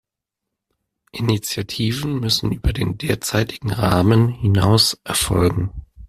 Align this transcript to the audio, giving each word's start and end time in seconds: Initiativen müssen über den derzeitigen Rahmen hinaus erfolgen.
Initiativen 1.11 2.19
müssen 2.19 2.51
über 2.51 2.73
den 2.73 2.97
derzeitigen 2.97 3.71
Rahmen 3.71 4.29
hinaus 4.29 4.99
erfolgen. 5.03 5.69